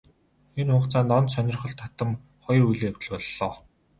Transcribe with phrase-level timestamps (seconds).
[0.59, 2.09] Энэ хугацаанд онц сонирхол татам
[2.45, 3.53] хоёр үйл явдал боллоо.